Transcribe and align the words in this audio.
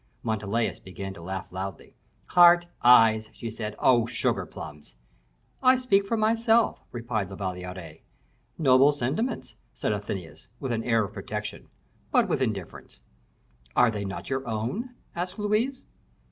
Montalais 0.23 0.79
began 0.83 1.13
to 1.13 1.21
laugh 1.21 1.51
loudly. 1.51 1.93
"Heart, 2.25 2.65
eyes," 2.81 3.29
she 3.33 3.51
said; 3.51 3.75
"oh, 3.77 4.07
sugar 4.07 4.47
plums!" 4.47 4.95
"I 5.61 5.75
speak 5.75 6.07
for 6.07 6.17
myself;" 6.17 6.81
replied 6.91 7.29
La 7.29 7.35
Valliere. 7.35 7.99
"Noble 8.57 8.91
sentiments," 8.93 9.53
said 9.75 9.93
Athenais, 9.93 10.47
with 10.59 10.71
an 10.71 10.83
air 10.83 11.03
of 11.03 11.13
protection, 11.13 11.67
but 12.11 12.27
with 12.27 12.41
indifference. 12.41 12.99
"Are 13.75 13.91
they 13.91 14.03
not 14.03 14.27
your 14.27 14.47
own?" 14.47 14.89
asked 15.15 15.37
Louise. 15.37 15.83